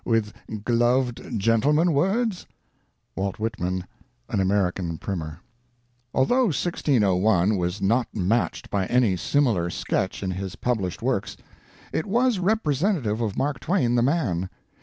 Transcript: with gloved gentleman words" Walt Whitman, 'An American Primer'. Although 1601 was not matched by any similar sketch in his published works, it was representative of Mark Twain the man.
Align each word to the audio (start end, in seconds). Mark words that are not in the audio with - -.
with 0.03 0.33
gloved 0.65 1.21
gentleman 1.37 1.93
words" 1.93 2.47
Walt 3.15 3.37
Whitman, 3.37 3.85
'An 4.29 4.39
American 4.39 4.97
Primer'. 4.97 5.41
Although 6.11 6.45
1601 6.45 7.55
was 7.55 7.83
not 7.83 8.07
matched 8.11 8.71
by 8.71 8.87
any 8.87 9.15
similar 9.15 9.69
sketch 9.69 10.23
in 10.23 10.31
his 10.31 10.55
published 10.55 11.03
works, 11.03 11.37
it 11.93 12.07
was 12.07 12.39
representative 12.39 13.21
of 13.21 13.37
Mark 13.37 13.59
Twain 13.59 13.93
the 13.93 14.01
man. 14.01 14.49